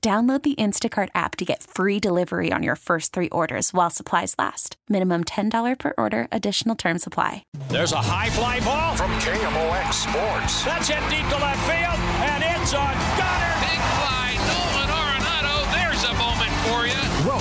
Download 0.00 0.40
the 0.42 0.54
Instacart 0.54 1.08
app 1.12 1.34
to 1.36 1.44
get 1.44 1.62
free 1.64 1.98
delivery 1.98 2.52
on 2.52 2.62
your 2.62 2.76
first 2.76 3.12
three 3.12 3.28
orders 3.30 3.74
while 3.74 3.90
supplies 3.90 4.34
last. 4.38 4.76
Minimum 4.88 5.24
$10 5.24 5.78
per 5.78 5.92
order, 5.98 6.28
additional 6.30 6.76
term 6.76 6.98
supply. 6.98 7.42
There's 7.68 7.92
a 7.92 8.00
high 8.00 8.30
fly 8.30 8.60
ball 8.60 8.94
from 8.94 9.10
KMOX 9.18 9.94
Sports. 9.94 10.64
That's 10.64 10.86
hit 10.86 11.02
deep 11.10 11.28
to 11.28 11.36
left 11.42 11.68
field, 11.68 11.98
and 12.30 12.44
it's 12.62 12.74
on 12.74 12.94
Goddard. 13.18 13.57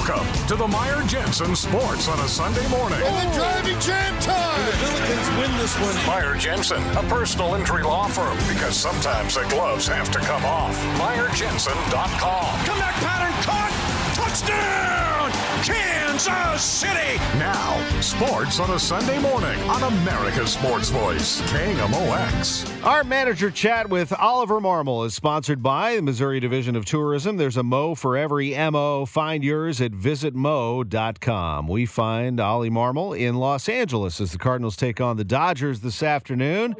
Welcome 0.08 0.48
to 0.48 0.56
the 0.56 0.68
Meyer 0.68 1.04
Jensen 1.06 1.54
Sports 1.54 2.08
on 2.08 2.18
a 2.20 2.28
Sunday 2.30 2.66
morning. 2.70 3.00
And 3.02 3.30
the 3.30 3.36
driving 3.36 3.80
jam 3.82 4.18
time. 4.22 4.60
And 4.60 4.68
the 4.72 4.78
Billikens 4.86 5.38
win 5.38 5.58
this 5.58 5.78
one. 5.80 5.96
Meyer 6.08 6.36
Jensen, 6.36 6.82
a 6.96 7.04
personal 7.04 7.56
injury 7.56 7.84
law 7.84 8.08
firm, 8.08 8.38
because 8.48 8.78
sometimes 8.78 9.36
the 9.36 9.44
gloves 9.50 9.86
have 9.88 10.10
to 10.12 10.20
come 10.20 10.46
off. 10.46 10.78
MeyerJensen.com. 10.96 12.66
Comeback 12.66 12.94
pattern 13.04 13.34
caught. 13.44 13.74
Touchdown, 14.16 15.32
Kansas 15.64 16.64
City. 16.64 17.18
Now, 17.38 18.02
sports 18.02 18.60
on 18.60 18.72
a 18.72 18.80
Sunday 18.80 19.20
morning 19.20 19.60
on 19.70 19.84
America's 19.84 20.52
Sports 20.52 20.90
Voice, 20.90 21.42
KMOX. 21.52 22.84
Our 22.86 23.04
manager 23.04 23.52
chat 23.52 23.90
with 23.90 24.14
Oliver 24.14 24.60
Marmol 24.60 25.06
is 25.06 25.14
sponsored 25.14 25.62
by 25.62 25.96
the 25.96 26.02
Missouri 26.02 26.40
Division 26.40 26.76
of 26.76 26.86
Tourism. 26.86 27.38
There's 27.38 27.58
a 27.58 27.64
Mo 27.64 27.96
for 27.96 28.16
every 28.18 28.56
MO. 28.70 29.06
Find 29.06 29.44
yours 29.44 29.82
at 29.82 29.92
visitmo.com. 29.92 31.68
We 31.68 31.86
find 31.86 32.40
Ollie 32.40 32.70
Marmol 32.70 33.18
in 33.18 33.36
Los 33.36 33.68
Angeles 33.68 34.22
as 34.22 34.32
the 34.32 34.38
Cardinals 34.38 34.76
take 34.76 35.02
on 35.02 35.18
the 35.18 35.26
Dodgers 35.26 35.82
this 35.82 36.02
afternoon. 36.02 36.76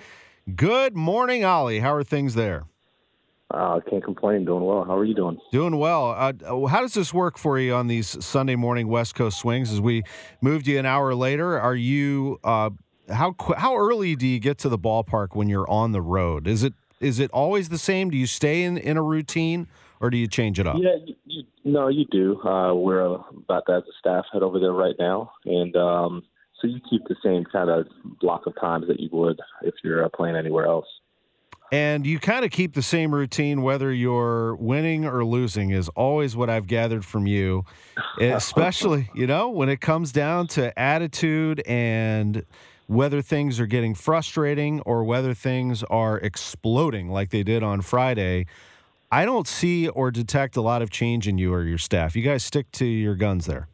Good 0.56 0.96
morning, 0.96 1.44
Ollie. 1.44 1.80
How 1.80 1.94
are 1.94 2.04
things 2.04 2.36
there? 2.36 2.66
Uh, 3.50 3.80
can't 3.90 4.04
complain. 4.04 4.44
Doing 4.44 4.64
well. 4.64 4.84
How 4.84 4.98
are 4.98 5.06
you 5.06 5.16
doing? 5.16 5.38
Doing 5.52 5.78
well. 5.78 6.12
Uh, 6.12 6.68
how 6.68 6.82
does 6.82 6.94
this 6.94 7.14
work 7.14 7.38
for 7.38 7.58
you 7.58 7.74
on 7.74 7.88
these 7.88 8.24
Sunday 8.24 8.56
morning 8.56 8.88
West 8.90 9.16
Coast 9.16 9.40
swings? 9.40 9.72
As 9.72 9.80
we 9.80 10.04
moved 10.42 10.68
you 10.68 10.78
an 10.78 10.86
hour 10.86 11.16
later, 11.16 11.58
are 11.60 11.76
you 11.76 12.40
uh, 12.44 12.72
how 13.10 13.36
how 13.58 13.76
early 13.78 14.16
do 14.16 14.28
you 14.28 14.40
get 14.40 14.58
to 14.60 14.70
the 14.70 14.78
ballpark 14.78 15.30
when 15.34 15.48
you're 15.48 15.70
on 15.70 15.94
the 15.94 16.02
road? 16.02 16.48
Is 16.48 16.64
it 16.64 16.74
is 17.00 17.20
it 17.20 17.32
always 17.32 17.70
the 17.70 17.78
same? 17.78 18.10
Do 18.10 18.18
you 18.18 18.28
stay 18.28 18.64
in, 18.64 18.78
in 18.78 18.98
a 18.98 19.04
routine 19.04 19.68
or 20.02 20.10
do 20.10 20.18
you 20.18 20.28
change 20.28 20.60
it 20.60 20.68
up? 20.68 20.78
Yeah, 20.80 20.96
you, 21.06 21.16
you, 21.26 21.44
no, 21.64 21.88
you 21.88 22.06
do. 22.12 22.42
Uh, 22.42 22.74
we're 22.74 23.02
about 23.02 23.66
that 23.68 23.78
as 23.78 23.84
a 23.84 23.98
staff 24.00 24.26
head 24.32 24.44
over 24.44 24.60
there 24.60 24.74
right 24.74 24.96
now, 25.00 25.32
and 25.46 25.76
um, 25.76 26.24
so 26.62 26.68
you 26.68 26.80
keep 26.90 27.04
the 27.08 27.16
same 27.24 27.46
kind 27.46 27.70
of 27.70 27.88
block 28.20 28.46
of 28.46 28.60
times 28.60 28.88
that 28.88 29.00
you 29.00 29.10
would 29.12 29.40
if 29.62 29.76
you're 29.84 30.04
uh, 30.04 30.10
playing 30.10 30.36
anywhere 30.36 30.66
else. 30.66 30.88
And 31.72 32.06
you 32.06 32.20
kind 32.20 32.46
of 32.46 32.52
keep 32.52 32.74
the 32.74 32.82
same 32.82 33.14
routine 33.14 33.62
whether 33.62 33.92
you're 33.92 34.56
winning 34.56 35.06
or 35.06 35.26
losing, 35.26 35.72
is 35.72 35.90
always 35.90 36.36
what 36.36 36.50
I've 36.50 36.68
gathered 36.68 37.04
from 37.04 37.28
you. 37.28 37.66
Especially, 38.22 39.10
you 39.14 39.28
know, 39.28 39.50
when 39.50 39.68
it 39.68 39.82
comes 39.82 40.12
down 40.12 40.48
to 40.48 40.78
attitude 40.80 41.62
and 41.68 42.46
whether 42.88 43.22
things 43.22 43.60
are 43.60 43.66
getting 43.66 43.94
frustrating 43.94 44.80
or 44.82 45.04
whether 45.04 45.34
things 45.34 45.84
are 45.84 46.18
exploding 46.20 47.10
like 47.10 47.30
they 47.30 47.44
did 47.44 47.62
on 47.62 47.82
Friday. 47.82 48.46
I 49.12 49.26
don't 49.26 49.48
see 49.48 49.88
or 49.88 50.12
detect 50.12 50.58
a 50.58 50.62
lot 50.62 50.82
of 50.82 50.90
change 50.90 51.28
in 51.28 51.38
you 51.38 51.54
or 51.54 51.64
your 51.64 51.78
staff. 51.78 52.16
You 52.16 52.24
guys 52.24 52.44
stick 52.44 52.72
to 52.74 52.86
your 52.86 53.16
guns 53.16 53.46
there. 53.46 53.68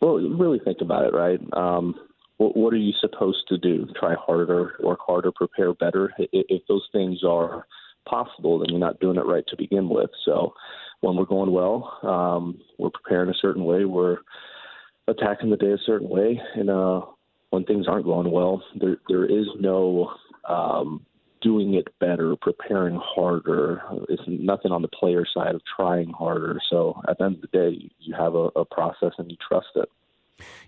Well, 0.00 0.16
really 0.16 0.58
think 0.58 0.78
about 0.80 1.04
it, 1.04 1.14
right? 1.14 1.40
Um, 1.54 1.94
what 2.38 2.72
are 2.72 2.76
you 2.76 2.92
supposed 3.00 3.46
to 3.48 3.58
do? 3.58 3.86
Try 3.98 4.14
harder, 4.14 4.74
work 4.80 5.00
harder, 5.04 5.32
prepare 5.32 5.74
better. 5.74 6.12
If 6.18 6.62
those 6.68 6.88
things 6.92 7.22
are 7.24 7.66
possible, 8.08 8.58
then 8.58 8.68
you're 8.70 8.78
not 8.78 9.00
doing 9.00 9.16
it 9.16 9.26
right 9.26 9.44
to 9.48 9.56
begin 9.56 9.88
with. 9.88 10.10
So 10.24 10.54
when 11.00 11.16
we're 11.16 11.24
going 11.24 11.52
well, 11.52 11.98
um, 12.02 12.60
we're 12.78 12.90
preparing 12.90 13.30
a 13.30 13.38
certain 13.40 13.64
way, 13.64 13.84
we're 13.84 14.18
attacking 15.08 15.50
the 15.50 15.56
day 15.56 15.72
a 15.72 15.78
certain 15.84 16.08
way, 16.08 16.40
and 16.54 16.70
uh, 16.70 17.02
when 17.50 17.64
things 17.64 17.86
aren't 17.88 18.04
going 18.04 18.30
well, 18.30 18.62
there 18.80 18.98
there 19.08 19.24
is 19.24 19.46
no 19.58 20.12
um, 20.48 21.04
doing 21.40 21.74
it 21.74 21.88
better, 21.98 22.34
preparing 22.36 23.00
harder. 23.02 23.80
It's 24.08 24.22
nothing 24.26 24.72
on 24.72 24.82
the 24.82 24.88
player 24.88 25.24
side 25.32 25.54
of 25.54 25.62
trying 25.76 26.10
harder. 26.10 26.58
So 26.70 27.00
at 27.08 27.18
the 27.18 27.24
end 27.24 27.36
of 27.36 27.40
the 27.42 27.48
day, 27.48 27.90
you 27.98 28.14
have 28.14 28.34
a, 28.34 28.48
a 28.56 28.64
process 28.64 29.12
and 29.18 29.30
you 29.30 29.36
trust 29.46 29.68
it. 29.76 29.88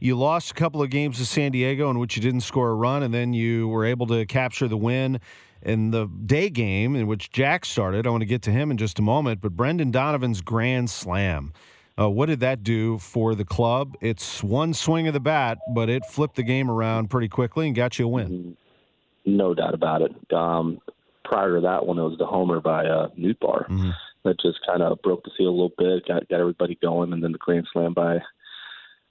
You 0.00 0.16
lost 0.16 0.50
a 0.50 0.54
couple 0.54 0.82
of 0.82 0.90
games 0.90 1.18
to 1.18 1.26
San 1.26 1.52
Diego 1.52 1.90
in 1.90 1.98
which 1.98 2.16
you 2.16 2.22
didn't 2.22 2.40
score 2.40 2.70
a 2.70 2.74
run, 2.74 3.02
and 3.02 3.12
then 3.12 3.32
you 3.32 3.68
were 3.68 3.84
able 3.84 4.06
to 4.08 4.26
capture 4.26 4.68
the 4.68 4.76
win 4.76 5.20
in 5.62 5.90
the 5.90 6.06
day 6.06 6.48
game 6.48 6.96
in 6.96 7.06
which 7.06 7.30
Jack 7.30 7.64
started. 7.64 8.06
I 8.06 8.10
want 8.10 8.22
to 8.22 8.26
get 8.26 8.42
to 8.42 8.50
him 8.50 8.70
in 8.70 8.76
just 8.76 8.98
a 8.98 9.02
moment, 9.02 9.40
but 9.40 9.52
Brendan 9.52 9.90
Donovan's 9.90 10.40
grand 10.40 10.90
slam. 10.90 11.52
Uh, 12.00 12.08
what 12.08 12.26
did 12.26 12.40
that 12.40 12.62
do 12.62 12.98
for 12.98 13.34
the 13.34 13.44
club? 13.44 13.94
It's 14.00 14.42
one 14.42 14.72
swing 14.72 15.06
of 15.06 15.12
the 15.12 15.20
bat, 15.20 15.58
but 15.74 15.90
it 15.90 16.04
flipped 16.06 16.36
the 16.36 16.42
game 16.42 16.70
around 16.70 17.10
pretty 17.10 17.28
quickly 17.28 17.66
and 17.66 17.76
got 17.76 17.98
you 17.98 18.06
a 18.06 18.08
win. 18.08 18.56
No 19.26 19.52
doubt 19.52 19.74
about 19.74 20.00
it. 20.02 20.32
Um, 20.32 20.80
prior 21.24 21.56
to 21.56 21.60
that 21.60 21.84
one, 21.84 21.98
it 21.98 22.02
was 22.02 22.16
the 22.18 22.26
homer 22.26 22.60
by 22.60 22.86
uh, 22.86 23.08
Bar 23.40 23.66
mm-hmm. 23.68 23.90
that 24.24 24.40
just 24.40 24.60
kind 24.66 24.82
of 24.82 25.00
broke 25.02 25.24
the 25.24 25.30
seal 25.36 25.48
a 25.48 25.50
little 25.50 25.72
bit, 25.76 26.06
got 26.08 26.26
got 26.28 26.40
everybody 26.40 26.78
going, 26.80 27.12
and 27.12 27.22
then 27.22 27.32
the 27.32 27.38
grand 27.38 27.66
slam 27.70 27.92
by 27.92 28.18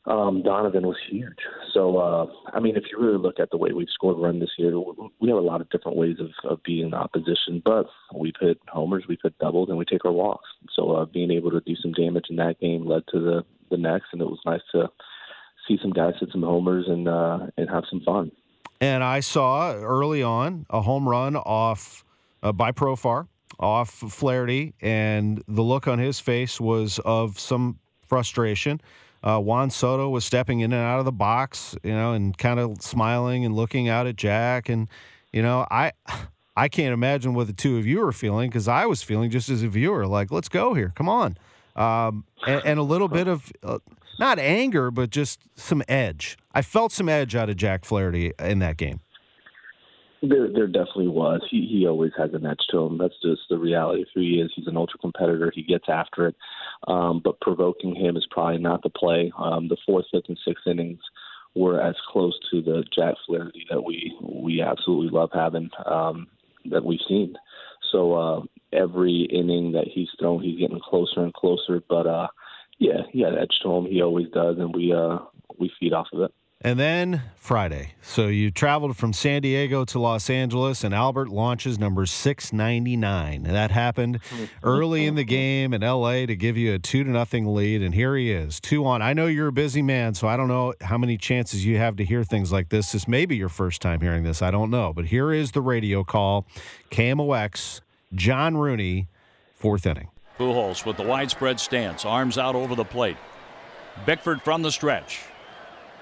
um, 0.06 0.42
Donovan 0.44 0.88
was 0.88 0.98
huge. 1.10 1.38
So, 1.74 1.98
uh, 1.98 2.26
I 2.54 2.60
mean, 2.60 2.76
if 2.76 2.84
you 2.92 3.00
really 3.00 3.18
look 3.18 3.40
at 3.40 3.52
the 3.52 3.58
way 3.58 3.72
we've 3.74 3.90
scored 3.94 4.18
run 4.18 4.40
this 4.40 4.50
year, 4.58 4.78
we 5.20 5.30
have 5.30 5.38
a 5.38 5.42
lot 5.42 5.62
of 5.62 5.70
different 5.70 5.98
ways 5.98 6.18
of, 6.20 6.30
of 6.50 6.64
being 6.64 6.94
opposition, 6.94 7.62
but 7.64 7.86
we've 8.16 8.34
hit 8.40 8.60
homers, 8.70 9.04
we've 9.08 9.20
hit 9.22 9.38
doubles, 9.40 9.70
and 9.70 9.78
we 9.78 9.86
take 9.86 10.06
our 10.06 10.12
walks. 10.12 10.48
So, 10.74 10.92
uh, 10.92 11.06
being 11.06 11.32
able 11.32 11.52
to 11.52 11.62
do 11.62 11.76
some 11.76 11.92
damage 11.92 12.26
in 12.30 12.38
that 12.38 12.60
game 12.60 12.88
led 12.88 13.04
to 13.12 13.20
the, 13.20 13.46
the 13.70 13.78
next, 13.78 14.08
and 14.14 14.22
it 14.22 14.26
was 14.26 14.40
nice 14.46 14.62
to 14.72 14.90
see 15.68 15.78
some 15.82 15.92
guys 15.92 16.14
hit 16.20 16.30
some 16.32 16.44
homers 16.44 16.86
and, 16.88 17.08
uh, 17.08 17.48
and 17.58 17.70
have 17.70 17.84
some 17.90 18.02
fun. 18.02 18.32
And 18.82 19.04
I 19.04 19.20
saw 19.20 19.74
early 19.74 20.24
on 20.24 20.66
a 20.70 20.82
home 20.82 21.08
run 21.08 21.36
off 21.36 22.06
uh, 22.42 22.54
by 22.54 22.72
Profar, 22.72 23.28
off 23.60 23.90
Flaherty, 23.90 24.74
and 24.82 25.44
the 25.48 25.62
look 25.62 25.88
on 25.88 26.00
his 26.00 26.20
face 26.20 26.62
was 26.62 27.00
of 27.04 27.38
some 27.38 27.80
frustration. 28.08 28.80
Uh, 29.24 29.40
Juan 29.40 29.70
Soto 29.70 30.10
was 30.10 30.24
stepping 30.24 30.62
in 30.62 30.72
and 30.72 30.82
out 30.82 31.00
of 31.00 31.06
the 31.06 31.12
box, 31.12 31.76
you 31.84 31.92
know, 31.92 32.14
and 32.14 32.38
kind 32.38 32.60
of 32.60 32.82
smiling 32.82 33.46
and 33.46 33.56
looking 33.56 33.90
out 33.90 34.08
at 34.08 34.16
Jack. 34.16 34.70
And, 34.70 34.88
you 35.34 35.42
know, 35.42 35.66
I. 35.70 35.94
I 36.58 36.68
can't 36.68 36.94
imagine 36.94 37.36
what 37.36 37.48
the 37.48 37.54
two 37.54 37.78
of 37.78 37.86
you 37.86 38.06
are 38.06 38.12
feeling 38.12 38.50
because 38.50 38.68
I 38.68 38.86
was 38.86 39.02
feeling 39.02 39.30
just 39.30 39.48
as 39.48 39.64
a 39.64 39.70
viewer, 39.70 40.06
like, 40.06 40.30
let's 40.30 40.50
go 40.50 40.74
here, 40.74 40.92
come 40.94 41.08
on, 41.08 41.38
um, 41.78 42.26
and, 42.46 42.62
and, 42.66 42.80
a 42.80 42.84
little 42.84 43.08
bit 43.08 43.30
of 43.30 43.50
uh, 43.64 43.78
not 44.20 44.40
anger, 44.40 44.92
but 44.92 45.10
just 45.10 45.40
some 45.56 45.82
edge. 45.88 46.38
I 46.54 46.62
felt 46.62 46.92
some 46.92 47.08
edge 47.08 47.34
out 47.34 47.50
of 47.50 47.56
Jack 47.56 47.86
Flaherty 47.86 48.34
in 48.40 48.60
that 48.60 48.76
game. 48.76 49.00
There, 50.22 50.52
there 50.52 50.68
definitely 50.68 51.08
was. 51.08 51.42
He 51.50 51.66
he 51.66 51.88
always 51.88 52.12
has 52.18 52.34
an 52.34 52.46
edge 52.46 52.60
to 52.72 52.80
him. 52.80 52.98
That's 52.98 53.20
just 53.22 53.42
the 53.50 53.58
reality 53.58 54.02
of 54.02 54.08
who 54.14 54.22
he 54.22 54.42
is. 54.42 54.52
He's 54.56 54.68
an 54.68 54.76
ultra 54.78 55.00
competitor. 55.00 55.52
He 55.54 55.64
gets 55.64 55.86
after 55.88 56.28
it. 56.28 56.36
Um, 56.88 57.22
but 57.24 57.40
provoking 57.40 57.96
him 57.96 58.18
is 58.18 58.28
probably 58.30 58.60
not 58.60 58.84
the 58.84 58.90
play. 58.90 59.32
Um, 59.38 59.70
the 59.70 59.78
fourth, 59.86 60.06
fifth, 60.12 60.26
and 60.28 60.40
sixth 60.46 60.68
innings 60.68 61.00
were 61.56 61.82
as 61.82 61.96
close 62.12 62.38
to 62.52 62.62
the 62.62 62.84
Jack 62.94 63.16
Flaherty 63.26 63.66
that 63.70 63.84
we 63.84 64.14
we 64.22 64.62
absolutely 64.62 65.10
love 65.10 65.30
having 65.34 65.70
um, 65.86 66.28
that 66.66 66.84
we've 66.84 67.00
seen. 67.08 67.36
So 67.92 68.14
uh, 68.14 68.42
every 68.74 69.28
inning 69.32 69.72
that 69.72 69.88
he's 69.88 70.10
thrown, 70.20 70.44
he's 70.44 70.60
getting 70.60 70.80
closer 70.80 71.22
and 71.22 71.34
closer. 71.34 71.82
But 71.88 72.08
uh, 72.08 72.28
Yeah, 72.80 73.02
he 73.12 73.22
had 73.22 73.36
edge 73.38 73.60
to 73.64 73.72
him. 73.72 73.86
He 73.86 74.02
always 74.02 74.28
does, 74.30 74.58
and 74.58 74.74
we 74.76 74.94
uh, 74.94 75.20
we 75.58 75.72
feed 75.80 75.94
off 75.94 76.08
of 76.14 76.22
it. 76.22 76.34
And 76.62 76.78
then 76.78 77.22
Friday. 77.38 77.94
So 78.02 78.28
you 78.28 78.52
traveled 78.52 78.98
from 78.98 79.14
San 79.14 79.42
Diego 79.42 79.86
to 79.86 79.98
Los 79.98 80.30
Angeles, 80.30 80.84
and 80.84 80.94
Albert 80.94 81.30
launches 81.30 81.80
number 81.80 82.06
699. 82.06 83.46
And 83.46 83.56
that 83.56 83.72
happened 83.72 84.20
early 84.62 85.06
in 85.06 85.16
the 85.16 85.24
game 85.24 85.74
in 85.74 85.82
LA 85.82 86.26
to 86.26 86.36
give 86.36 86.58
you 86.58 86.74
a 86.74 86.80
two 86.80 87.06
to 87.06 87.10
nothing 87.10 87.56
lead. 87.56 87.82
And 87.82 87.96
here 87.96 88.14
he 88.18 88.34
is, 88.34 88.60
two 88.60 88.86
on. 88.86 89.02
I 89.02 89.14
know 89.14 89.28
you're 89.28 89.48
a 89.48 89.54
busy 89.54 89.82
man, 89.82 90.16
so 90.16 90.28
I 90.28 90.36
don't 90.36 90.50
know 90.50 90.74
how 90.82 90.98
many 90.98 91.18
chances 91.18 91.66
you 91.66 91.78
have 91.78 91.96
to 91.96 92.04
hear 92.04 92.26
things 92.26 92.52
like 92.52 92.68
this. 92.68 92.92
This 92.92 93.08
may 93.08 93.26
be 93.26 93.38
your 93.38 93.48
first 93.48 93.82
time 93.82 94.02
hearing 94.02 94.24
this. 94.24 94.42
I 94.42 94.52
don't 94.52 94.70
know. 94.70 94.92
But 94.92 95.06
here 95.06 95.32
is 95.32 95.54
the 95.54 95.62
radio 95.62 96.04
call 96.04 96.46
KMOX, 96.92 97.80
John 98.14 98.58
Rooney, 98.58 99.08
fourth 99.56 99.86
inning. 99.86 100.10
Pujols 100.38 100.86
with 100.86 100.98
the 100.98 101.04
widespread 101.04 101.62
stance, 101.62 102.04
arms 102.04 102.38
out 102.38 102.56
over 102.56 102.76
the 102.76 102.84
plate. 102.84 103.18
Bickford 104.06 104.42
from 104.42 104.62
the 104.62 104.72
stretch. 104.72 105.22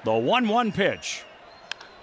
The 0.08 0.16
1 0.16 0.48
1 0.48 0.72
pitch. 0.72 1.26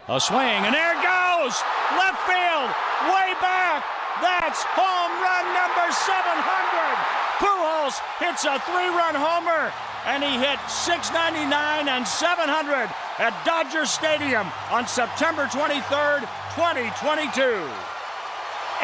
A 0.08 0.20
swing, 0.20 0.60
and 0.68 0.74
there 0.76 0.92
it 0.92 1.00
goes! 1.00 1.56
Left 1.96 2.20
field, 2.28 2.68
way 3.08 3.32
back! 3.40 3.80
That's 4.20 4.60
home 4.76 5.14
run 5.24 5.46
number 5.56 5.88
700! 5.88 7.00
Pujols 7.40 7.96
hits 8.20 8.44
a 8.44 8.60
three 8.68 8.92
run 8.92 9.14
homer, 9.16 9.72
and 10.04 10.22
he 10.22 10.36
hit 10.36 10.60
699 10.68 11.88
and 11.88 12.06
700 12.06 12.92
at 13.24 13.32
Dodger 13.46 13.86
Stadium 13.86 14.52
on 14.70 14.86
September 14.86 15.46
23rd, 15.46 16.28
2022. 16.60 17.93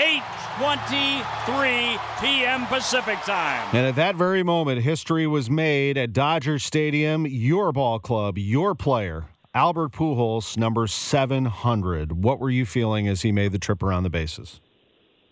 8:23 0.00 2.00
p.m. 2.22 2.66
Pacific 2.68 3.20
time. 3.20 3.68
And 3.74 3.86
at 3.86 3.96
that 3.96 4.16
very 4.16 4.42
moment, 4.42 4.80
history 4.80 5.26
was 5.26 5.50
made 5.50 5.98
at 5.98 6.14
Dodger 6.14 6.58
Stadium. 6.58 7.26
Your 7.26 7.70
ball 7.70 7.98
club, 7.98 8.38
your 8.38 8.74
player, 8.74 9.26
Albert 9.52 9.92
Pujols, 9.92 10.56
number 10.56 10.86
700. 10.86 12.24
What 12.24 12.40
were 12.40 12.48
you 12.48 12.64
feeling 12.64 13.08
as 13.08 13.20
he 13.20 13.30
made 13.30 13.52
the 13.52 13.58
trip 13.58 13.82
around 13.82 14.04
the 14.04 14.10
bases? 14.10 14.62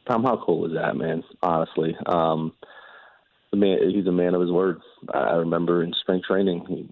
Tom, 0.06 0.23
how 0.23 0.37
cool 0.44 0.61
was 0.61 0.73
that, 0.75 0.97
man? 0.97 1.25
Honestly, 1.43 1.97
um, 2.05 2.53
the 3.50 3.56
man, 3.56 3.79
he's 3.91 4.06
a 4.06 4.12
man 4.12 4.35
of 4.35 4.41
his 4.41 4.50
word. 4.50 4.81
I 5.12 5.35
remember 5.35 5.83
in 5.83 5.95
spring 6.00 6.23
training, 6.27 6.91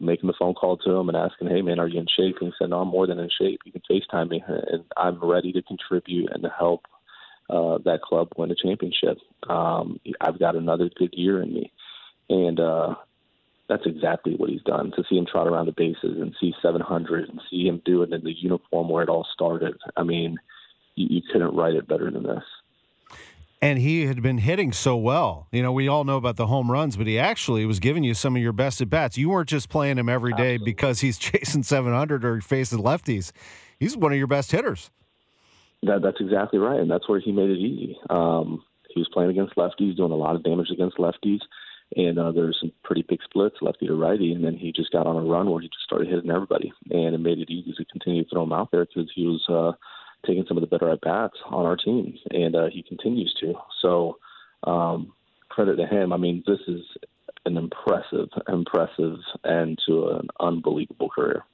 making 0.00 0.26
the 0.26 0.34
phone 0.38 0.54
call 0.54 0.76
to 0.78 0.90
him 0.90 1.08
and 1.08 1.16
asking, 1.16 1.48
"Hey, 1.48 1.62
man, 1.62 1.78
are 1.78 1.86
you 1.86 2.00
in 2.00 2.06
shape?" 2.06 2.36
And 2.40 2.48
he 2.48 2.54
said, 2.58 2.70
"No, 2.70 2.80
I'm 2.80 2.88
more 2.88 3.06
than 3.06 3.20
in 3.20 3.30
shape. 3.30 3.60
You 3.64 3.72
can 3.72 3.82
FaceTime 3.88 4.30
me, 4.30 4.42
and 4.46 4.84
I'm 4.96 5.18
ready 5.22 5.52
to 5.52 5.62
contribute 5.62 6.30
and 6.32 6.42
to 6.42 6.50
help 6.50 6.86
uh, 7.48 7.78
that 7.84 8.02
club 8.02 8.28
win 8.36 8.50
a 8.50 8.54
championship. 8.54 9.18
Um, 9.48 10.00
I've 10.20 10.38
got 10.38 10.56
another 10.56 10.90
good 10.96 11.14
year 11.14 11.42
in 11.42 11.52
me, 11.54 11.72
and 12.28 12.58
uh, 12.58 12.94
that's 13.68 13.86
exactly 13.86 14.34
what 14.34 14.50
he's 14.50 14.62
done. 14.62 14.92
To 14.96 15.04
see 15.08 15.16
him 15.16 15.26
trot 15.26 15.46
around 15.46 15.66
the 15.66 15.72
bases 15.72 16.20
and 16.20 16.34
see 16.40 16.52
700 16.60 17.28
and 17.28 17.40
see 17.48 17.66
him 17.66 17.80
do 17.84 18.02
it 18.02 18.12
in 18.12 18.24
the 18.24 18.34
uniform 18.36 18.88
where 18.88 19.02
it 19.02 19.08
all 19.08 19.26
started. 19.32 19.76
I 19.96 20.02
mean, 20.02 20.38
you, 20.96 21.06
you 21.08 21.22
couldn't 21.32 21.54
write 21.54 21.74
it 21.74 21.88
better 21.88 22.10
than 22.10 22.24
this. 22.24 22.42
And 23.62 23.78
he 23.78 24.06
had 24.06 24.22
been 24.22 24.38
hitting 24.38 24.72
so 24.72 24.96
well. 24.96 25.46
You 25.52 25.62
know, 25.62 25.72
we 25.72 25.86
all 25.86 26.04
know 26.04 26.16
about 26.16 26.36
the 26.36 26.46
home 26.46 26.70
runs, 26.70 26.96
but 26.96 27.06
he 27.06 27.18
actually 27.18 27.66
was 27.66 27.78
giving 27.78 28.02
you 28.02 28.14
some 28.14 28.34
of 28.34 28.40
your 28.42 28.54
best 28.54 28.80
at 28.80 28.88
bats. 28.88 29.18
You 29.18 29.28
weren't 29.28 29.50
just 29.50 29.68
playing 29.68 29.98
him 29.98 30.08
every 30.08 30.32
day 30.32 30.54
Absolutely. 30.54 30.64
because 30.64 31.00
he's 31.00 31.18
chasing 31.18 31.62
700 31.62 32.24
or 32.24 32.40
facing 32.40 32.78
lefties. 32.78 33.32
He's 33.78 33.96
one 33.96 34.12
of 34.12 34.18
your 34.18 34.26
best 34.26 34.52
hitters. 34.52 34.90
That, 35.82 36.02
that's 36.02 36.20
exactly 36.20 36.58
right, 36.58 36.80
and 36.80 36.90
that's 36.90 37.08
where 37.08 37.20
he 37.20 37.32
made 37.32 37.50
it 37.50 37.58
easy. 37.58 37.98
Um, 38.10 38.62
he 38.94 39.00
was 39.00 39.08
playing 39.12 39.30
against 39.30 39.56
lefties, 39.56 39.96
doing 39.96 40.12
a 40.12 40.16
lot 40.16 40.36
of 40.36 40.42
damage 40.42 40.68
against 40.70 40.98
lefties, 40.98 41.40
and 41.96 42.18
uh, 42.18 42.32
there 42.32 42.44
were 42.44 42.54
some 42.60 42.72
pretty 42.84 43.02
big 43.08 43.20
splits, 43.24 43.56
lefty 43.62 43.86
to 43.86 43.94
righty, 43.94 44.32
and 44.32 44.44
then 44.44 44.54
he 44.54 44.72
just 44.72 44.92
got 44.92 45.06
on 45.06 45.16
a 45.16 45.22
run 45.22 45.50
where 45.50 45.60
he 45.60 45.68
just 45.68 45.84
started 45.84 46.08
hitting 46.08 46.30
everybody, 46.30 46.72
and 46.90 47.14
it 47.14 47.18
made 47.18 47.38
it 47.38 47.50
easy 47.50 47.72
to 47.72 47.84
continue 47.86 48.24
to 48.24 48.30
throw 48.30 48.42
him 48.42 48.52
out 48.52 48.70
there 48.70 48.84
because 48.84 49.10
he 49.14 49.26
was 49.26 49.42
uh, 49.48 49.72
taking 50.26 50.44
some 50.46 50.56
of 50.56 50.60
the 50.60 50.66
better 50.66 50.90
at 50.90 51.00
bats 51.00 51.36
on 51.46 51.66
our 51.66 51.76
team, 51.76 52.18
and 52.30 52.54
uh, 52.54 52.66
he 52.72 52.82
continues 52.82 53.34
to. 53.40 53.54
So 53.80 54.18
um, 54.64 55.12
credit 55.48 55.76
to 55.76 55.86
him. 55.86 56.12
I 56.12 56.16
mean, 56.16 56.42
this 56.46 56.60
is 56.68 56.82
an 57.46 57.56
impressive, 57.56 58.28
impressive 58.48 59.16
end 59.44 59.78
to 59.86 60.08
an 60.08 60.28
unbelievable 60.40 61.08
career 61.08 61.44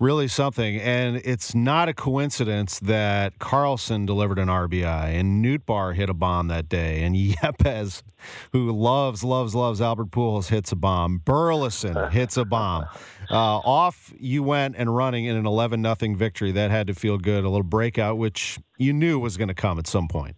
really 0.00 0.26
something. 0.26 0.78
And 0.78 1.16
it's 1.24 1.54
not 1.54 1.88
a 1.88 1.94
coincidence 1.94 2.80
that 2.80 3.38
Carlson 3.38 4.06
delivered 4.06 4.38
an 4.38 4.48
RBI 4.48 5.14
and 5.14 5.44
Nootbaar 5.44 5.94
hit 5.94 6.10
a 6.10 6.14
bomb 6.14 6.48
that 6.48 6.68
day, 6.68 7.02
and 7.02 7.14
Yepez, 7.16 8.02
who 8.52 8.72
loves, 8.72 9.22
loves, 9.22 9.54
loves 9.54 9.80
Albert 9.80 10.10
Pujols, 10.10 10.48
hits 10.48 10.72
a 10.72 10.76
bomb. 10.76 11.18
Burleson 11.18 12.10
hits 12.10 12.36
a 12.36 12.44
bomb. 12.44 12.86
Uh, 13.30 13.58
off 13.58 14.12
you 14.18 14.42
went 14.42 14.74
and 14.76 14.96
running 14.96 15.26
in 15.26 15.36
an 15.36 15.46
11 15.46 15.80
nothing 15.80 16.16
victory. 16.16 16.50
That 16.50 16.70
had 16.70 16.88
to 16.88 16.94
feel 16.94 17.18
good. 17.18 17.44
A 17.44 17.48
little 17.48 17.62
breakout, 17.62 18.18
which 18.18 18.58
you 18.78 18.92
knew 18.92 19.20
was 19.20 19.36
going 19.36 19.48
to 19.48 19.54
come 19.54 19.78
at 19.78 19.86
some 19.86 20.08
point. 20.08 20.34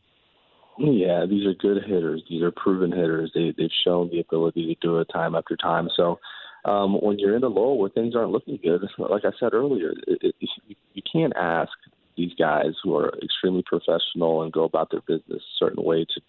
Yeah, 0.79 1.27
these 1.29 1.47
are 1.47 1.55
good 1.55 1.85
hitters. 1.85 2.23
These 2.29 2.43
are 2.43 2.51
proven 2.51 2.91
hitters. 2.91 3.31
They, 3.35 3.55
they've 3.57 3.71
shown 3.85 4.09
the 4.11 4.21
ability 4.21 4.67
to 4.67 4.87
do 4.87 4.99
it 4.99 5.09
time 5.13 5.35
after 5.35 5.57
time. 5.57 5.89
So 5.95 6.19
um, 6.65 6.95
when 6.95 7.19
you're 7.19 7.37
in 7.37 7.45
a 7.45 7.49
lull 7.49 7.79
where 7.79 7.91
things 7.91 8.15
aren't 8.15 8.31
looking 8.31 8.59
good, 8.63 8.83
like 8.99 9.25
I 9.25 9.33
said 9.39 9.55
earlier, 9.55 9.93
it, 10.07 10.35
it, 10.41 10.49
you 10.95 11.03
can't 11.11 11.33
ask 11.37 11.73
these 12.17 12.33
guys 12.39 12.75
who 12.83 12.95
are 12.97 13.13
extremely 13.23 13.65
professional 13.67 14.43
and 14.43 14.53
go 14.53 14.65
about 14.65 14.91
their 14.91 15.01
business 15.01 15.43
a 15.43 15.59
certain 15.59 15.83
way 15.83 16.05
to 16.05 16.21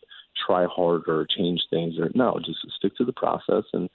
try 0.48 0.66
harder 0.66 1.22
or 1.22 1.28
change 1.28 1.62
things 1.70 2.00
or 2.00 2.10
no, 2.16 2.40
just 2.44 2.60
stick 2.78 2.96
to 2.98 3.06
the 3.06 3.14
process 3.14 3.64
and 3.74 3.90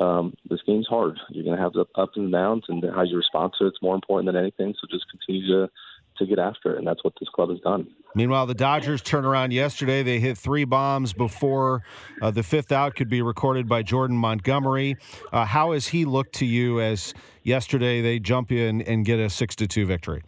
um, 0.00 0.34
this 0.48 0.60
game's 0.66 0.86
hard. 0.86 1.18
You're 1.30 1.44
going 1.44 1.56
to 1.56 1.62
have 1.62 1.72
the 1.72 1.86
ups 1.96 2.16
and 2.16 2.30
downs, 2.30 2.64
and 2.68 2.84
how 2.94 3.02
you 3.02 3.16
respond 3.16 3.52
to 3.58 3.66
it's 3.66 3.82
more 3.82 3.94
important 3.94 4.26
than 4.26 4.40
anything. 4.40 4.74
So 4.80 4.86
just 4.90 5.10
continue 5.10 5.46
to 5.48 5.70
to 6.18 6.26
get 6.26 6.38
after 6.38 6.74
it, 6.74 6.78
and 6.78 6.86
that's 6.86 7.02
what 7.04 7.14
this 7.20 7.28
club 7.28 7.50
has 7.50 7.60
done. 7.60 7.86
Meanwhile, 8.14 8.46
the 8.46 8.54
Dodgers 8.54 9.02
turn 9.02 9.24
around 9.24 9.52
yesterday. 9.52 10.02
They 10.02 10.18
hit 10.18 10.38
three 10.38 10.64
bombs 10.64 11.12
before 11.12 11.82
uh, 12.22 12.30
the 12.30 12.42
fifth 12.42 12.72
out 12.72 12.94
could 12.94 13.08
be 13.08 13.22
recorded 13.22 13.68
by 13.68 13.82
Jordan 13.82 14.16
Montgomery. 14.16 14.96
Uh, 15.32 15.44
how 15.44 15.72
has 15.72 15.88
he 15.88 16.04
looked 16.04 16.34
to 16.36 16.46
you 16.46 16.80
as 16.80 17.14
yesterday 17.42 18.00
they 18.00 18.18
jump 18.18 18.50
in 18.50 18.82
and 18.82 19.04
get 19.04 19.18
a 19.18 19.30
six 19.30 19.54
to 19.56 19.66
two 19.66 19.86
victory? 19.86 20.22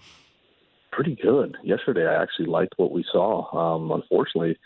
Pretty 0.92 1.16
good. 1.22 1.56
Yesterday, 1.62 2.06
I 2.06 2.22
actually 2.22 2.46
liked 2.46 2.75
what 2.76 2.92
we 2.92 3.04
saw. 3.10 3.46
Um, 3.56 3.90
unfortunately, 3.90 4.58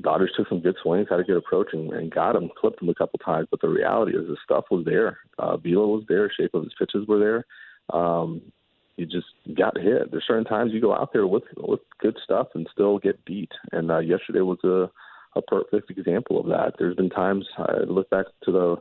Dodgers 0.00 0.32
took 0.36 0.48
some 0.48 0.60
good 0.60 0.76
swings, 0.82 1.08
had 1.10 1.20
a 1.20 1.24
good 1.24 1.36
approach, 1.36 1.68
and, 1.72 1.92
and 1.92 2.10
got 2.10 2.34
him, 2.34 2.50
clipped 2.58 2.82
him 2.82 2.88
a 2.88 2.94
couple 2.94 3.18
times. 3.18 3.48
But 3.50 3.60
the 3.60 3.68
reality 3.68 4.16
is, 4.16 4.26
the 4.26 4.36
stuff 4.42 4.64
was 4.70 4.84
there. 4.84 5.18
Uh, 5.38 5.56
velo 5.56 5.86
was 5.86 6.04
there. 6.08 6.30
Shape 6.30 6.54
of 6.54 6.64
his 6.64 6.74
pitches 6.78 7.06
were 7.06 7.18
there. 7.18 7.44
Um, 7.96 8.40
you 8.96 9.06
just 9.06 9.26
got 9.56 9.78
hit. 9.78 10.10
There's 10.10 10.26
certain 10.26 10.44
times 10.44 10.72
you 10.72 10.80
go 10.80 10.94
out 10.94 11.12
there 11.12 11.26
with 11.26 11.44
with 11.56 11.80
good 12.00 12.16
stuff 12.22 12.48
and 12.54 12.68
still 12.72 12.98
get 12.98 13.24
beat. 13.24 13.52
And 13.72 13.90
uh, 13.90 13.98
yesterday 13.98 14.40
was 14.40 14.62
a 14.64 14.90
a 15.36 15.42
perfect 15.42 15.90
example 15.90 16.40
of 16.40 16.46
that. 16.46 16.74
There's 16.78 16.96
been 16.96 17.10
times 17.10 17.46
I 17.56 17.84
look 17.86 18.10
back 18.10 18.26
to 18.44 18.52
the 18.52 18.76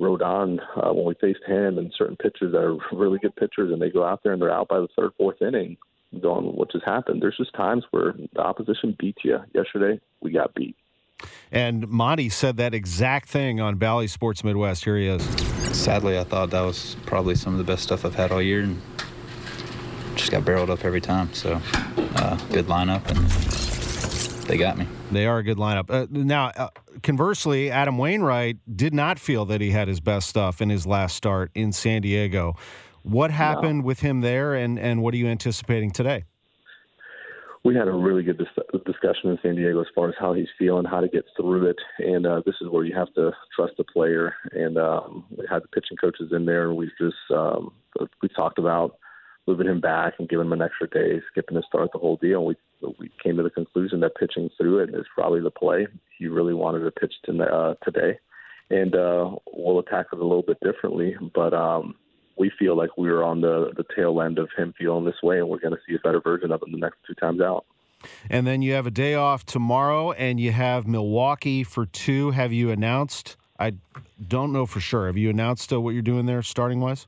Rodon 0.00 0.58
uh, 0.76 0.92
when 0.92 1.04
we 1.04 1.14
faced 1.20 1.44
him 1.46 1.78
and 1.78 1.92
certain 1.96 2.16
pitchers 2.16 2.52
that 2.52 2.62
are 2.62 2.76
really 2.96 3.18
good 3.18 3.36
pitchers, 3.36 3.72
and 3.72 3.80
they 3.80 3.90
go 3.90 4.04
out 4.04 4.20
there 4.22 4.32
and 4.32 4.40
they're 4.40 4.52
out 4.52 4.68
by 4.68 4.80
the 4.80 4.88
third, 4.96 5.10
fourth 5.18 5.42
inning, 5.42 5.76
going, 6.20 6.46
"What 6.46 6.72
just 6.72 6.84
happened?" 6.84 7.22
There's 7.22 7.36
just 7.36 7.54
times 7.54 7.84
where 7.90 8.14
the 8.32 8.40
opposition 8.40 8.96
beats 8.98 9.24
you. 9.24 9.38
Yesterday, 9.54 10.00
we 10.22 10.30
got 10.32 10.54
beat. 10.54 10.76
And 11.52 11.86
Monty 11.88 12.30
said 12.30 12.56
that 12.56 12.72
exact 12.72 13.28
thing 13.28 13.60
on 13.60 13.76
Bally 13.76 14.06
Sports 14.06 14.42
Midwest. 14.42 14.84
Here 14.84 14.96
he 14.96 15.06
is. 15.06 15.22
Sadly, 15.76 16.18
I 16.18 16.24
thought 16.24 16.50
that 16.50 16.62
was 16.62 16.96
probably 17.04 17.34
some 17.34 17.52
of 17.52 17.58
the 17.58 17.64
best 17.64 17.82
stuff 17.82 18.06
I've 18.06 18.14
had 18.14 18.32
all 18.32 18.40
year, 18.40 18.62
and 18.62 18.80
just 20.20 20.30
got 20.30 20.44
barreled 20.44 20.70
up 20.70 20.84
every 20.84 21.00
time. 21.00 21.32
So, 21.32 21.60
uh, 22.16 22.36
good 22.52 22.66
lineup, 22.66 23.08
and 23.08 23.18
they 24.48 24.58
got 24.58 24.76
me. 24.76 24.86
They 25.10 25.26
are 25.26 25.38
a 25.38 25.42
good 25.42 25.56
lineup. 25.56 25.90
Uh, 25.90 26.06
now, 26.10 26.48
uh, 26.56 26.68
conversely, 27.02 27.70
Adam 27.70 27.96
Wainwright 27.96 28.58
did 28.76 28.92
not 28.92 29.18
feel 29.18 29.44
that 29.46 29.60
he 29.60 29.70
had 29.70 29.88
his 29.88 30.00
best 30.00 30.28
stuff 30.28 30.60
in 30.60 30.68
his 30.68 30.86
last 30.86 31.16
start 31.16 31.50
in 31.54 31.72
San 31.72 32.02
Diego. 32.02 32.54
What 33.02 33.30
happened 33.30 33.80
no. 33.80 33.86
with 33.86 34.00
him 34.00 34.20
there, 34.20 34.54
and, 34.54 34.78
and 34.78 35.02
what 35.02 35.14
are 35.14 35.16
you 35.16 35.26
anticipating 35.26 35.90
today? 35.90 36.24
We 37.64 37.74
had 37.74 37.88
a 37.88 37.92
really 37.92 38.22
good 38.22 38.38
dis- 38.38 38.82
discussion 38.86 39.30
in 39.30 39.38
San 39.42 39.54
Diego 39.56 39.80
as 39.80 39.86
far 39.94 40.08
as 40.08 40.14
how 40.18 40.32
he's 40.32 40.48
feeling, 40.58 40.84
how 40.84 41.00
to 41.00 41.08
get 41.08 41.24
through 41.36 41.66
it, 41.66 41.76
and 41.98 42.26
uh, 42.26 42.42
this 42.44 42.54
is 42.60 42.68
where 42.68 42.84
you 42.84 42.94
have 42.94 43.12
to 43.14 43.32
trust 43.54 43.74
the 43.78 43.84
player. 43.84 44.34
And 44.52 44.78
um, 44.78 45.24
we 45.30 45.46
had 45.48 45.62
the 45.62 45.68
pitching 45.68 45.96
coaches 45.98 46.30
in 46.32 46.46
there, 46.46 46.68
and 46.68 46.76
we 46.76 46.90
just 46.98 47.16
um, 47.30 47.72
we 48.22 48.28
talked 48.28 48.58
about 48.58 48.96
moving 49.46 49.66
him 49.66 49.80
back 49.80 50.14
and 50.18 50.28
giving 50.28 50.46
him 50.46 50.52
an 50.52 50.62
extra 50.62 50.88
day, 50.88 51.20
skipping 51.30 51.56
his 51.56 51.64
start, 51.66 51.90
the 51.92 51.98
whole 51.98 52.16
deal. 52.16 52.44
We 52.44 52.56
we 52.98 53.10
came 53.22 53.36
to 53.36 53.42
the 53.42 53.50
conclusion 53.50 54.00
that 54.00 54.16
pitching 54.16 54.48
through 54.56 54.80
it 54.80 54.90
is 54.94 55.04
probably 55.14 55.40
the 55.40 55.50
play. 55.50 55.86
He 56.18 56.28
really 56.28 56.54
wanted 56.54 56.80
to 56.80 56.90
pitch 56.90 57.12
to, 57.26 57.42
uh, 57.42 57.74
today, 57.84 58.18
and 58.70 58.94
uh, 58.94 59.30
we'll 59.52 59.80
attack 59.80 60.06
it 60.12 60.18
a 60.18 60.22
little 60.22 60.42
bit 60.42 60.58
differently. 60.60 61.14
But 61.34 61.52
um, 61.52 61.94
we 62.38 62.50
feel 62.58 62.76
like 62.76 62.96
we 62.96 63.10
are 63.10 63.22
on 63.22 63.40
the 63.40 63.72
the 63.76 63.84
tail 63.94 64.20
end 64.22 64.38
of 64.38 64.48
him 64.56 64.74
feeling 64.78 65.04
this 65.04 65.22
way, 65.22 65.38
and 65.38 65.48
we're 65.48 65.60
going 65.60 65.74
to 65.74 65.80
see 65.86 65.94
a 65.94 65.98
better 65.98 66.20
version 66.20 66.52
of 66.52 66.62
him 66.62 66.72
the 66.72 66.78
next 66.78 66.98
two 67.06 67.14
times 67.14 67.40
out. 67.40 67.64
And 68.30 68.46
then 68.46 68.62
you 68.62 68.72
have 68.72 68.86
a 68.86 68.90
day 68.90 69.14
off 69.14 69.44
tomorrow, 69.44 70.12
and 70.12 70.40
you 70.40 70.52
have 70.52 70.86
Milwaukee 70.86 71.64
for 71.64 71.84
two. 71.84 72.30
Have 72.30 72.50
you 72.50 72.70
announced 72.70 73.36
I 73.60 73.74
don't 74.26 74.52
know 74.52 74.64
for 74.64 74.80
sure. 74.80 75.06
Have 75.06 75.18
you 75.18 75.28
announced 75.28 75.70
uh, 75.70 75.80
what 75.80 75.90
you're 75.90 76.02
doing 76.02 76.24
there, 76.24 76.42
starting 76.42 76.80
wise? 76.80 77.06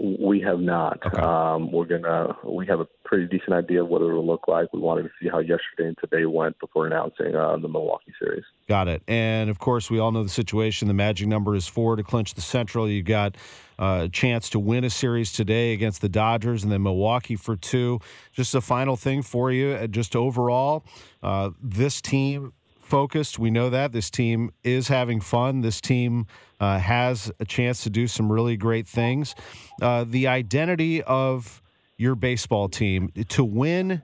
We 0.00 0.40
have 0.42 0.60
not. 0.60 1.04
Okay. 1.04 1.20
Um, 1.20 1.72
we're 1.72 1.86
gonna. 1.86 2.36
We 2.44 2.66
have 2.68 2.78
a 2.78 2.86
pretty 3.04 3.26
decent 3.26 3.52
idea 3.52 3.82
of 3.82 3.88
what 3.88 4.00
it 4.00 4.04
will 4.04 4.24
look 4.24 4.46
like. 4.46 4.72
We 4.72 4.78
wanted 4.78 5.02
to 5.02 5.10
see 5.20 5.28
how 5.28 5.40
yesterday 5.40 5.88
and 5.88 5.96
today 5.98 6.24
went 6.24 6.58
before 6.60 6.86
announcing 6.86 7.34
uh, 7.34 7.56
the 7.56 7.68
Milwaukee 7.68 8.12
series. 8.20 8.44
Got 8.68 8.86
it. 8.86 9.02
And 9.08 9.50
of 9.50 9.58
course, 9.58 9.90
we 9.90 9.98
all 9.98 10.12
know 10.12 10.22
the 10.22 10.28
situation. 10.28 10.86
The 10.86 10.94
magic 10.94 11.26
number 11.26 11.56
is 11.56 11.66
four 11.66 11.96
to 11.96 12.04
clinch 12.04 12.34
the 12.34 12.42
Central. 12.42 12.88
You 12.88 13.02
got 13.02 13.36
uh, 13.78 14.02
a 14.04 14.08
chance 14.08 14.48
to 14.50 14.60
win 14.60 14.84
a 14.84 14.90
series 14.90 15.32
today 15.32 15.72
against 15.72 16.00
the 16.00 16.08
Dodgers, 16.08 16.62
and 16.62 16.70
then 16.70 16.82
Milwaukee 16.84 17.36
for 17.36 17.56
two. 17.56 17.98
Just 18.32 18.54
a 18.54 18.60
final 18.60 18.94
thing 18.94 19.22
for 19.22 19.50
you, 19.50 19.70
uh, 19.70 19.88
just 19.88 20.14
overall, 20.14 20.84
uh, 21.24 21.50
this 21.60 22.00
team 22.00 22.52
focused. 22.88 23.38
We 23.38 23.50
know 23.50 23.70
that 23.70 23.92
this 23.92 24.10
team 24.10 24.50
is 24.64 24.88
having 24.88 25.20
fun. 25.20 25.60
This 25.60 25.80
team 25.80 26.26
uh, 26.58 26.78
has 26.78 27.30
a 27.38 27.44
chance 27.44 27.82
to 27.84 27.90
do 27.90 28.06
some 28.06 28.32
really 28.32 28.56
great 28.56 28.88
things. 28.88 29.34
Uh, 29.80 30.04
the 30.08 30.26
identity 30.26 31.02
of 31.02 31.62
your 31.96 32.14
baseball 32.14 32.68
team 32.68 33.12
to 33.28 33.44
win 33.44 34.02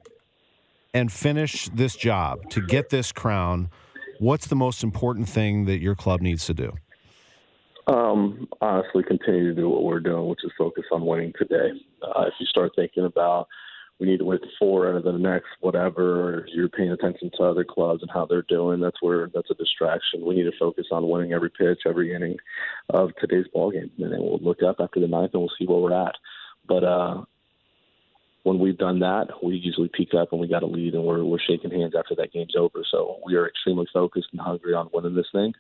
and 0.93 1.11
finish 1.11 1.69
this 1.71 1.97
job, 1.97 2.49
to 2.51 2.61
get 2.61 2.91
this 2.91 3.11
crown, 3.11 3.71
what's 4.19 4.47
the 4.47 4.57
most 4.57 4.85
important 4.85 5.29
thing 5.29 5.65
that 5.65 5.79
your 5.79 5.95
club 5.95 6.21
needs 6.21 6.47
to 6.47 6.55
do? 6.55 6.73
Um, 7.87 8.49
honestly, 8.61 9.03
continue 9.03 9.55
to 9.55 9.61
do 9.61 9.69
what 9.69 9.83
we're 9.83 10.01
doing, 10.01 10.29
which 10.29 10.45
is 10.45 10.53
focus 10.57 10.85
on 10.93 11.05
winning 11.05 11.33
today. 11.39 11.71
Uh, 12.03 12.23
if 12.23 12.35
you 12.39 12.47
start 12.47 12.73
thinking 12.77 13.05
about 13.05 13.49
we 14.01 14.07
need 14.07 14.19
to 14.19 14.25
win 14.25 14.41
four 14.59 14.89
out 14.89 14.97
of 14.97 15.05
the 15.05 15.13
next 15.13 15.47
whatever, 15.61 16.47
you're 16.53 16.69
paying 16.69 16.91
attention 16.91 17.31
to 17.37 17.45
other 17.45 17.65
clubs 17.65 18.03
and 18.03 18.11
how 18.13 18.27
they're 18.27 18.43
doing, 18.49 18.81
that's 18.81 19.01
where 19.01 19.31
that's 19.33 19.51
a 19.51 19.55
distraction. 19.55 20.25
We 20.25 20.35
need 20.35 20.45
to 20.45 20.59
focus 20.59 20.87
on 20.91 21.09
winning 21.09 21.33
every 21.33 21.51
pitch, 21.51 21.83
every 21.87 22.15
inning 22.15 22.37
of 22.91 23.11
today's 23.21 23.47
ball 23.53 23.71
game, 23.71 23.91
and 23.99 24.13
then 24.13 24.21
we'll 24.21 24.39
look 24.39 24.63
up 24.63 24.77
after 24.81 25.01
the 25.01 25.07
ninth 25.07 25.31
and 25.33 25.43
we'll 25.43 25.53
see 25.59 25.67
where 25.67 25.79
we're 25.79 26.07
at. 26.07 26.15
But 26.67 26.83
uh, 26.83 27.25
when 28.43 28.59
we've 28.59 28.79
done 28.79 29.01
that, 29.01 29.29
we 29.43 29.57
usually 29.57 29.91
peak 29.93 30.11
up 30.15 30.33
and 30.33 30.41
we 30.41 30.49
got 30.49 30.63
a 30.63 30.67
lead, 30.67 30.95
and 30.95 31.05
we're 31.05 31.25
we're 31.25 31.39
shaking 31.39 31.71
hands 31.71 31.95
after 31.97 32.15
that 32.17 32.33
game's 32.33 32.57
over. 32.57 32.85
So 32.91 33.21
we 33.25 33.37
are 33.37 33.49
extremely 33.49 33.87
focused 33.93 34.29
and 34.33 34.41
hungry 34.41 34.75
on 34.75 34.91
winning 34.93 35.15
this 35.15 35.31
thing 35.33 35.53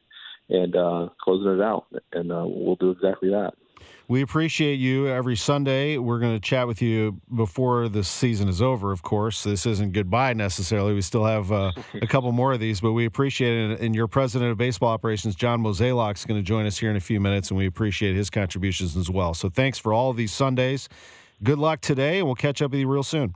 and 0.50 0.76
uh, 0.76 1.08
closing 1.22 1.54
it 1.54 1.62
out, 1.62 1.86
and 2.12 2.32
uh, 2.32 2.44
we'll 2.46 2.76
do 2.76 2.90
exactly 2.90 3.30
that. 3.30 3.54
We 4.06 4.20
appreciate 4.20 4.74
you 4.74 5.08
every 5.08 5.34
Sunday. 5.34 5.96
We're 5.96 6.18
going 6.18 6.34
to 6.34 6.40
chat 6.40 6.66
with 6.66 6.82
you 6.82 7.20
before 7.34 7.88
the 7.88 8.04
season 8.04 8.48
is 8.48 8.60
over, 8.60 8.92
of 8.92 9.02
course. 9.02 9.42
This 9.42 9.64
isn't 9.64 9.92
goodbye 9.92 10.34
necessarily. 10.34 10.92
We 10.92 11.00
still 11.00 11.24
have 11.24 11.50
uh, 11.50 11.72
a 12.02 12.06
couple 12.06 12.30
more 12.32 12.52
of 12.52 12.60
these, 12.60 12.82
but 12.82 12.92
we 12.92 13.06
appreciate 13.06 13.70
it. 13.70 13.80
And 13.80 13.94
your 13.94 14.06
president 14.06 14.50
of 14.50 14.58
baseball 14.58 14.90
operations, 14.90 15.34
John 15.34 15.62
Mozeliak, 15.62 16.16
is 16.16 16.26
going 16.26 16.38
to 16.38 16.44
join 16.44 16.66
us 16.66 16.76
here 16.76 16.90
in 16.90 16.96
a 16.96 17.00
few 17.00 17.18
minutes, 17.18 17.48
and 17.50 17.56
we 17.56 17.66
appreciate 17.66 18.14
his 18.14 18.28
contributions 18.28 18.94
as 18.94 19.08
well. 19.08 19.32
So 19.32 19.48
thanks 19.48 19.78
for 19.78 19.94
all 19.94 20.12
these 20.12 20.32
Sundays. 20.32 20.90
Good 21.42 21.58
luck 21.58 21.80
today, 21.80 22.18
and 22.18 22.26
we'll 22.26 22.34
catch 22.34 22.60
up 22.60 22.72
with 22.72 22.80
you 22.80 22.88
real 22.88 23.02
soon. 23.02 23.34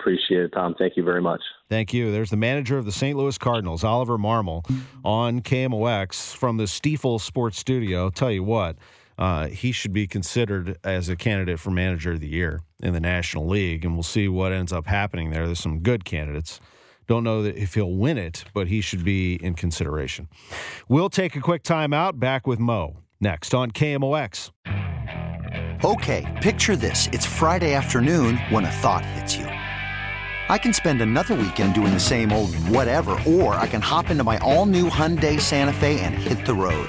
Appreciate 0.00 0.40
it, 0.40 0.52
Tom. 0.52 0.74
Thank 0.78 0.96
you 0.96 1.02
very 1.02 1.22
much. 1.22 1.40
Thank 1.68 1.92
you. 1.92 2.12
There's 2.12 2.30
the 2.30 2.36
manager 2.36 2.78
of 2.78 2.84
the 2.84 2.92
St. 2.92 3.16
Louis 3.16 3.36
Cardinals, 3.36 3.84
Oliver 3.84 4.16
Marmol, 4.16 4.64
on 5.04 5.40
KMOX 5.40 6.34
from 6.34 6.56
the 6.56 6.64
Stifel 6.64 7.20
Sports 7.20 7.58
Studio. 7.58 8.08
Tell 8.08 8.30
you 8.30 8.42
what, 8.42 8.76
uh, 9.18 9.48
he 9.48 9.72
should 9.72 9.92
be 9.92 10.06
considered 10.06 10.76
as 10.84 11.08
a 11.08 11.16
candidate 11.16 11.58
for 11.58 11.70
manager 11.70 12.12
of 12.12 12.20
the 12.20 12.28
year 12.28 12.60
in 12.82 12.92
the 12.92 13.00
National 13.00 13.46
League, 13.46 13.84
and 13.84 13.94
we'll 13.94 14.02
see 14.02 14.28
what 14.28 14.52
ends 14.52 14.72
up 14.72 14.86
happening 14.86 15.30
there. 15.30 15.46
There's 15.46 15.60
some 15.60 15.80
good 15.80 16.04
candidates. 16.04 16.60
Don't 17.06 17.24
know 17.24 17.44
if 17.44 17.74
he'll 17.74 17.94
win 17.94 18.18
it, 18.18 18.44
but 18.52 18.66
he 18.66 18.80
should 18.80 19.04
be 19.04 19.34
in 19.36 19.54
consideration. 19.54 20.28
We'll 20.88 21.10
take 21.10 21.36
a 21.36 21.40
quick 21.40 21.62
timeout. 21.62 22.18
Back 22.18 22.46
with 22.46 22.58
Mo 22.58 22.98
next 23.20 23.54
on 23.54 23.70
KMOX. 23.70 24.50
Okay, 25.84 26.40
picture 26.42 26.74
this. 26.74 27.08
It's 27.12 27.26
Friday 27.26 27.74
afternoon 27.74 28.38
when 28.48 28.64
a 28.64 28.70
thought 28.70 29.04
hits 29.04 29.36
you. 29.36 29.46
I 30.48 30.58
can 30.58 30.72
spend 30.72 31.02
another 31.02 31.34
weekend 31.34 31.74
doing 31.74 31.92
the 31.92 32.00
same 32.00 32.32
old 32.32 32.54
whatever, 32.68 33.18
or 33.26 33.54
I 33.54 33.66
can 33.66 33.80
hop 33.80 34.10
into 34.10 34.24
my 34.24 34.38
all 34.38 34.66
new 34.66 34.88
Hyundai 34.88 35.40
Santa 35.40 35.72
Fe 35.72 36.00
and 36.00 36.14
hit 36.14 36.46
the 36.46 36.54
road. 36.54 36.88